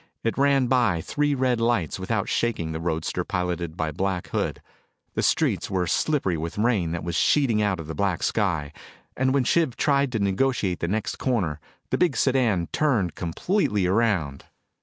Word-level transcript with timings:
It 0.23 0.35
ran 0.35 0.65
by 0.65 0.99
three 1.01 1.35
red 1.35 1.61
lights 1.61 1.99
without 1.99 2.27
shaking 2.27 2.71
the 2.71 2.79
roadster 2.79 3.23
piloted 3.23 3.77
by 3.77 3.91
Black 3.91 4.29
Hood. 4.29 4.59
The 5.13 5.21
streets 5.21 5.69
were 5.69 5.85
slippery 5.85 6.37
with 6.37 6.57
rain 6.57 6.91
that 6.93 7.03
was 7.03 7.13
sheeting 7.15 7.61
out 7.61 7.79
of 7.79 7.85
the 7.85 7.93
black 7.93 8.23
sky, 8.23 8.73
and 9.15 9.31
when 9.31 9.43
Shiv 9.43 9.77
tried 9.77 10.11
to 10.13 10.19
negotiate 10.19 10.79
the 10.79 10.87
next 10.87 11.17
corner, 11.19 11.59
the 11.91 11.99
big 11.99 12.17
sedan 12.17 12.65
turned 12.71 13.13
completely 13.13 13.85
around. 13.85 14.45